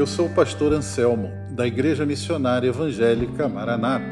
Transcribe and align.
Eu 0.00 0.06
sou 0.06 0.28
o 0.28 0.30
pastor 0.30 0.72
Anselmo, 0.72 1.30
da 1.50 1.66
Igreja 1.66 2.06
Missionária 2.06 2.68
Evangélica 2.68 3.46
Maranata, 3.46 4.06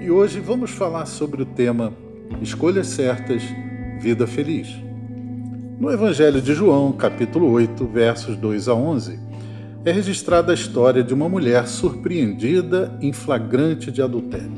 e 0.00 0.10
hoje 0.10 0.40
vamos 0.40 0.72
falar 0.72 1.06
sobre 1.06 1.40
o 1.40 1.46
tema 1.46 1.92
Escolhas 2.42 2.88
Certas, 2.88 3.40
Vida 4.00 4.26
Feliz. 4.26 4.74
No 5.78 5.88
Evangelho 5.92 6.42
de 6.42 6.52
João, 6.52 6.90
capítulo 6.90 7.48
8, 7.52 7.86
versos 7.86 8.36
2 8.36 8.66
a 8.66 8.74
11, 8.74 9.20
é 9.84 9.92
registrada 9.92 10.50
a 10.50 10.54
história 10.56 11.04
de 11.04 11.14
uma 11.14 11.28
mulher 11.28 11.68
surpreendida 11.68 12.98
em 13.00 13.12
flagrante 13.12 13.92
de 13.92 14.02
adultério. 14.02 14.50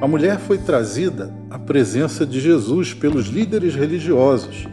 A 0.00 0.06
mulher 0.06 0.38
foi 0.38 0.58
trazida 0.58 1.34
à 1.50 1.58
presença 1.58 2.24
de 2.24 2.38
Jesus 2.38 2.94
pelos 2.94 3.26
líderes 3.26 3.74
religiosos, 3.74 4.68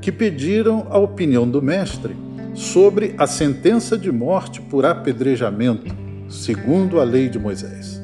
que 0.00 0.12
pediram 0.12 0.86
a 0.90 0.96
opinião 0.96 1.50
do 1.50 1.60
Mestre 1.60 2.29
sobre 2.54 3.14
a 3.16 3.26
sentença 3.26 3.96
de 3.96 4.10
morte 4.10 4.60
por 4.60 4.84
apedrejamento, 4.84 5.94
segundo 6.28 7.00
a 7.00 7.04
lei 7.04 7.28
de 7.28 7.38
Moisés. 7.38 8.00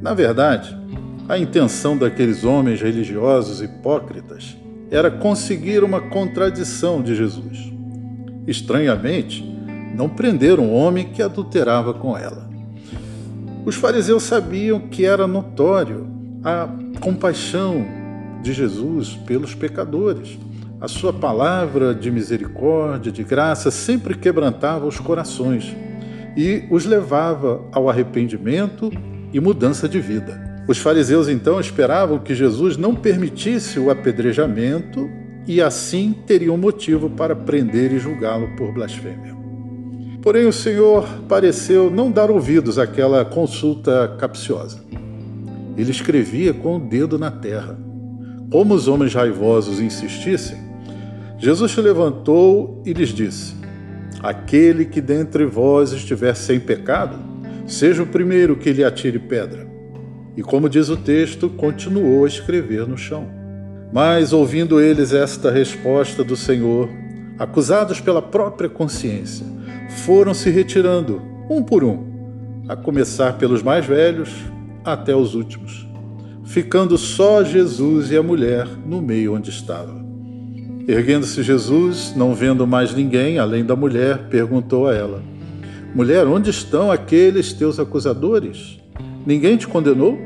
Na 0.00 0.14
verdade, 0.14 0.76
a 1.28 1.38
intenção 1.38 1.96
daqueles 1.96 2.44
homens 2.44 2.80
religiosos 2.80 3.60
hipócritas 3.60 4.56
era 4.90 5.10
conseguir 5.10 5.82
uma 5.82 6.00
contradição 6.00 7.02
de 7.02 7.14
Jesus. 7.16 7.72
Estranhamente, 8.46 9.44
não 9.96 10.08
prenderam 10.08 10.64
um 10.64 10.74
homem 10.74 11.08
que 11.12 11.22
adulterava 11.22 11.92
com 11.92 12.16
ela. 12.16 12.48
Os 13.64 13.74
fariseus 13.74 14.22
sabiam 14.22 14.78
que 14.78 15.04
era 15.04 15.26
notório 15.26 16.06
a 16.44 16.68
compaixão 17.00 17.84
de 18.42 18.52
Jesus 18.52 19.16
pelos 19.26 19.54
pecadores 19.54 20.38
a 20.80 20.88
sua 20.88 21.12
palavra 21.12 21.94
de 21.94 22.10
misericórdia, 22.10 23.10
de 23.10 23.24
graça, 23.24 23.70
sempre 23.70 24.14
quebrantava 24.14 24.86
os 24.86 24.98
corações 25.00 25.74
e 26.36 26.64
os 26.70 26.84
levava 26.84 27.64
ao 27.72 27.88
arrependimento 27.88 28.92
e 29.32 29.40
mudança 29.40 29.88
de 29.88 29.98
vida. 29.98 30.64
Os 30.68 30.78
fariseus 30.78 31.28
então 31.28 31.58
esperavam 31.58 32.18
que 32.18 32.34
Jesus 32.34 32.76
não 32.76 32.94
permitisse 32.94 33.78
o 33.78 33.90
apedrejamento 33.90 35.08
e 35.46 35.62
assim 35.62 36.14
teriam 36.26 36.58
motivo 36.58 37.08
para 37.08 37.34
prender 37.34 37.92
e 37.92 37.98
julgá-lo 37.98 38.54
por 38.56 38.72
blasfêmia. 38.72 39.34
Porém, 40.20 40.44
o 40.44 40.52
Senhor 40.52 41.08
pareceu 41.28 41.88
não 41.88 42.10
dar 42.10 42.30
ouvidos 42.32 42.78
àquela 42.80 43.24
consulta 43.24 44.16
capciosa. 44.18 44.84
Ele 45.76 45.90
escrevia 45.90 46.52
com 46.52 46.76
o 46.76 46.80
dedo 46.80 47.16
na 47.16 47.30
terra. 47.30 47.78
Como 48.50 48.74
os 48.74 48.88
homens 48.88 49.14
raivosos 49.14 49.78
insistissem, 49.80 50.65
Jesus 51.38 51.72
se 51.72 51.80
levantou 51.80 52.82
e 52.84 52.92
lhes 52.92 53.10
disse: 53.10 53.54
Aquele 54.22 54.86
que 54.86 55.00
dentre 55.00 55.44
vós 55.44 55.92
estiver 55.92 56.34
sem 56.34 56.58
pecado, 56.58 57.18
seja 57.66 58.02
o 58.02 58.06
primeiro 58.06 58.56
que 58.56 58.72
lhe 58.72 58.82
atire 58.82 59.18
pedra. 59.18 59.66
E 60.36 60.42
como 60.42 60.68
diz 60.68 60.88
o 60.88 60.96
texto, 60.96 61.48
continuou 61.48 62.24
a 62.24 62.28
escrever 62.28 62.86
no 62.86 62.96
chão. 62.96 63.28
Mas, 63.92 64.32
ouvindo 64.32 64.80
eles 64.80 65.12
esta 65.12 65.50
resposta 65.50 66.24
do 66.24 66.36
Senhor, 66.36 66.88
acusados 67.38 68.00
pela 68.00 68.20
própria 68.22 68.68
consciência, 68.68 69.46
foram 70.04 70.34
se 70.34 70.50
retirando, 70.50 71.22
um 71.48 71.62
por 71.62 71.84
um, 71.84 72.04
a 72.68 72.74
começar 72.74 73.34
pelos 73.34 73.62
mais 73.62 73.86
velhos 73.86 74.30
até 74.84 75.14
os 75.14 75.34
últimos, 75.34 75.86
ficando 76.44 76.98
só 76.98 77.44
Jesus 77.44 78.10
e 78.10 78.16
a 78.16 78.22
mulher 78.22 78.66
no 78.66 79.00
meio 79.00 79.34
onde 79.34 79.50
estava. 79.50 80.05
Erguendo-se 80.88 81.42
Jesus, 81.42 82.14
não 82.14 82.32
vendo 82.32 82.64
mais 82.64 82.94
ninguém 82.94 83.40
além 83.40 83.64
da 83.64 83.74
mulher, 83.74 84.28
perguntou 84.28 84.86
a 84.86 84.94
ela: 84.94 85.20
Mulher, 85.92 86.28
onde 86.28 86.48
estão 86.48 86.92
aqueles 86.92 87.52
teus 87.52 87.80
acusadores? 87.80 88.78
Ninguém 89.26 89.56
te 89.56 89.66
condenou? 89.66 90.16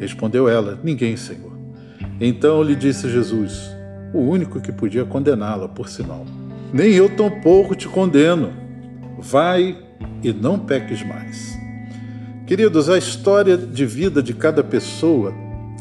Respondeu 0.00 0.48
ela: 0.48 0.80
Ninguém, 0.82 1.16
Senhor. 1.16 1.52
Então 2.20 2.60
lhe 2.60 2.74
disse 2.74 3.08
Jesus, 3.08 3.70
o 4.12 4.18
único 4.18 4.60
que 4.60 4.72
podia 4.72 5.04
condená-la, 5.04 5.68
por 5.68 5.88
sinal: 5.88 6.26
Nem 6.72 6.92
eu 6.92 7.08
tampouco 7.08 7.76
te 7.76 7.86
condeno. 7.86 8.52
Vai 9.20 9.78
e 10.24 10.32
não 10.32 10.58
peques 10.58 11.06
mais. 11.06 11.56
Queridos, 12.48 12.90
a 12.90 12.98
história 12.98 13.56
de 13.56 13.86
vida 13.86 14.20
de 14.20 14.34
cada 14.34 14.64
pessoa 14.64 15.32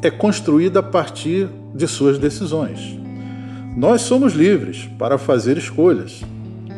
é 0.03 0.12
construída 0.12 0.81
a 0.81 0.84
partir 0.84 1.50
de 1.73 1.88
suas 1.88 2.19
decisões. 2.19 3.02
Nós 3.75 4.01
somos 4.01 4.34
livres 4.34 4.88
para 5.00 5.17
fazer 5.17 5.57
escolhas. 5.57 6.22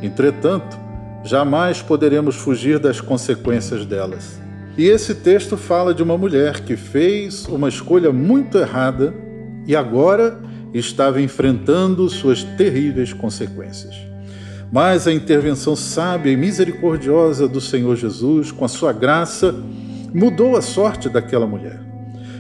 Entretanto, 0.01 0.77
jamais 1.25 1.81
poderemos 1.81 2.35
fugir 2.35 2.79
das 2.79 3.01
consequências 3.01 3.85
delas. 3.85 4.39
E 4.77 4.85
esse 4.85 5.15
texto 5.15 5.57
fala 5.57 5.93
de 5.93 6.01
uma 6.01 6.17
mulher 6.17 6.61
que 6.61 6.77
fez 6.77 7.45
uma 7.47 7.67
escolha 7.67 8.13
muito 8.13 8.57
errada 8.57 9.13
e 9.67 9.75
agora 9.75 10.39
estava 10.73 11.21
enfrentando 11.21 12.09
suas 12.09 12.43
terríveis 12.43 13.11
consequências. 13.11 13.95
Mas 14.71 15.05
a 15.05 15.13
intervenção 15.13 15.75
sábia 15.75 16.31
e 16.31 16.37
misericordiosa 16.37 17.47
do 17.47 17.59
Senhor 17.59 17.95
Jesus, 17.97 18.51
com 18.51 18.63
a 18.63 18.69
sua 18.69 18.93
graça, 18.93 19.53
mudou 20.13 20.55
a 20.55 20.61
sorte 20.61 21.09
daquela 21.09 21.45
mulher. 21.45 21.79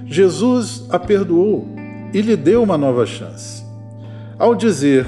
Jesus 0.05 0.85
a 0.89 0.99
perdoou 0.99 1.67
e 2.13 2.21
lhe 2.21 2.37
deu 2.37 2.63
uma 2.63 2.77
nova 2.77 3.05
chance. 3.05 3.64
Ao 4.37 4.53
dizer, 4.53 5.05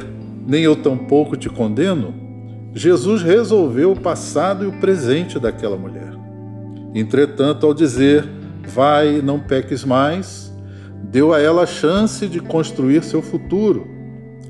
nem 0.48 0.64
eu 0.64 0.76
tampouco 0.76 1.36
te 1.36 1.50
condeno, 1.50 2.14
Jesus 2.74 3.22
resolveu 3.22 3.92
o 3.92 4.00
passado 4.00 4.64
e 4.64 4.68
o 4.68 4.80
presente 4.80 5.38
daquela 5.38 5.76
mulher. 5.76 6.14
Entretanto, 6.96 7.66
ao 7.66 7.74
dizer, 7.74 8.26
vai, 8.66 9.22
não 9.22 9.40
peques 9.40 9.84
mais, 9.84 10.54
deu 11.04 11.34
a 11.34 11.42
ela 11.42 11.64
a 11.64 11.68
chance 11.68 12.26
de 12.28 12.40
construir 12.40 13.04
seu 13.04 13.22
futuro, 13.22 13.88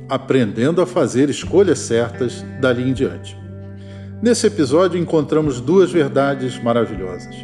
aprendendo 0.07 0.79
a 0.79 0.85
fazer 0.85 1.29
escolhas 1.29 1.79
certas 1.79 2.45
dali 2.61 2.87
em 2.87 2.93
diante. 2.93 3.35
Nesse 4.21 4.45
episódio 4.45 4.99
encontramos 4.99 5.59
duas 5.59 5.91
verdades 5.91 6.61
maravilhosas. 6.61 7.35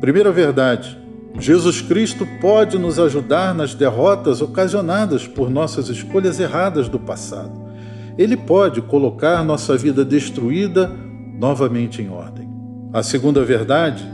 Primeira 0.00 0.30
verdade, 0.30 0.98
Jesus 1.38 1.80
Cristo 1.80 2.26
pode 2.40 2.78
nos 2.78 2.98
ajudar 2.98 3.54
nas 3.54 3.74
derrotas 3.74 4.40
ocasionadas 4.40 5.26
por 5.26 5.50
nossas 5.50 5.88
escolhas 5.88 6.40
erradas 6.40 6.88
do 6.88 6.98
passado. 6.98 7.68
Ele 8.16 8.36
pode 8.36 8.82
colocar 8.82 9.44
nossa 9.44 9.76
vida 9.76 10.04
destruída 10.04 10.90
novamente 11.38 12.02
em 12.02 12.08
ordem. 12.08 12.48
A 12.92 13.02
segunda 13.02 13.44
verdade 13.44 14.04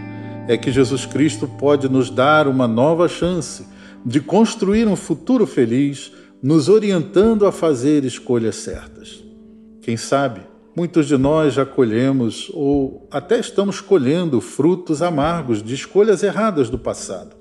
é 0.47 0.59
que 0.59 0.71
Jesus 0.71 1.07
Cristo 1.07 1.49
pode 1.49 1.89
nos 1.89 2.11
dar 2.11 2.47
uma 2.47 2.69
nova 2.69 3.09
chance 3.09 3.67
de 4.05 4.21
construir 4.21 4.87
um 4.87 4.97
futuro 4.97 5.47
feliz, 5.47 6.13
nos 6.43 6.69
orientando 6.69 7.47
a 7.47 7.53
fazer 7.53 8.05
escolhas 8.05 8.57
certas. 8.57 9.25
Quem 9.81 9.97
sabe, 9.97 10.41
muitos 10.77 11.07
de 11.07 11.17
nós 11.17 11.55
já 11.55 11.65
colhemos 11.65 12.51
ou 12.53 13.07
até 13.11 13.39
estamos 13.39 13.81
colhendo 13.81 14.41
frutos 14.41 15.03
amargos 15.03 15.63
de 15.63 15.75
escolhas 15.75 16.23
erradas 16.23 16.69
do 16.69 16.79
passado. 16.79 17.37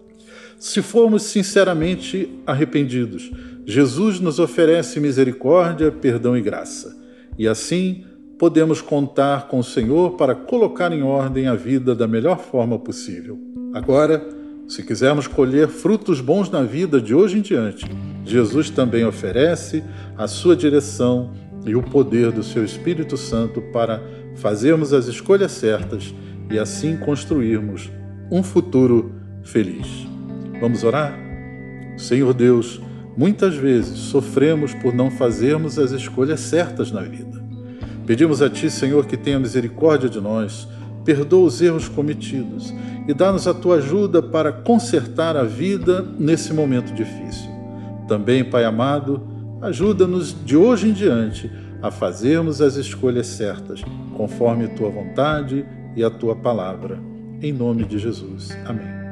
Se 0.60 0.82
formos 0.82 1.24
sinceramente 1.24 2.30
arrependidos, 2.46 3.32
Jesus 3.66 4.20
nos 4.20 4.40
oferece 4.40 5.00
misericórdia, 5.00 5.92
perdão 5.92 6.38
e 6.38 6.42
graça. 6.42 6.96
E 7.38 7.48
assim 7.48 8.06
podemos 8.38 8.82
contar 8.82 9.48
com 9.48 9.60
o 9.60 9.64
Senhor 9.64 10.12
para 10.12 10.36
colocar 10.36 10.92
em 10.92 11.02
ordem 11.02 11.48
a 11.48 11.56
vida 11.56 11.96
da 11.96 12.08
melhor 12.08 12.40
forma 12.40 12.78
possível. 12.78 13.40
Agora, 13.74 14.26
se 14.68 14.84
quisermos 14.84 15.28
colher 15.28 15.68
frutos 15.68 16.22
bons 16.22 16.50
na 16.50 16.64
vida 16.64 17.02
de 17.02 17.14
hoje 17.14 17.38
em 17.38 17.42
diante, 17.42 17.86
Jesus 18.26 18.70
também 18.70 19.06
oferece 19.06 19.84
a 20.18 20.28
sua 20.28 20.56
direção 20.56 21.34
e 21.66 21.76
o 21.76 21.82
poder 21.82 22.32
do 22.32 22.44
seu 22.44 22.64
Espírito 22.64 23.18
Santo 23.18 23.62
para 23.62 24.02
fazermos 24.36 24.94
as 24.94 25.08
escolhas 25.08 25.52
certas 25.52 26.14
e 26.52 26.60
assim 26.60 26.98
construirmos 26.98 27.90
um 28.32 28.44
futuro 28.44 29.14
feliz. 29.44 29.88
Vamos 30.60 30.84
orar? 30.84 31.18
Senhor 31.98 32.34
Deus, 32.34 32.82
muitas 33.16 33.56
vezes 33.56 34.00
sofremos 34.00 34.74
por 34.74 34.94
não 34.94 35.12
fazermos 35.12 35.78
as 35.78 35.92
escolhas 35.92 36.40
certas 36.40 36.92
na 36.92 37.02
vida. 37.02 37.44
Pedimos 38.06 38.42
a 38.42 38.50
Ti, 38.50 38.70
Senhor, 38.70 39.06
que 39.06 39.16
tenha 39.16 39.40
misericórdia 39.40 40.10
de 40.10 40.20
nós, 40.20 40.68
perdoa 41.06 41.48
os 41.48 41.62
erros 41.62 41.88
cometidos 41.88 42.74
e 43.08 43.14
dá-nos 43.14 43.48
a 43.48 43.54
Tua 43.54 43.78
ajuda 43.78 44.22
para 44.22 44.52
consertar 44.52 45.38
a 45.38 45.44
vida 45.44 46.02
nesse 46.20 46.54
momento 46.54 46.94
difícil. 46.94 47.50
Também, 48.08 48.44
Pai 48.44 48.66
amado, 48.66 49.33
ajuda-nos 49.64 50.36
de 50.46 50.58
hoje 50.58 50.90
em 50.90 50.94
diante 50.94 51.50
a 51.82 51.90
fazermos 51.90 52.62
as 52.62 52.76
escolhas 52.76 53.28
certas, 53.28 53.82
conforme 54.16 54.68
Tua 54.70 54.90
vontade 54.90 55.66
e 55.96 56.04
a 56.04 56.10
Tua 56.10 56.36
palavra. 56.36 57.00
Em 57.42 57.52
nome 57.52 57.86
de 57.86 57.98
Jesus. 57.98 58.52
Amém. 58.66 59.03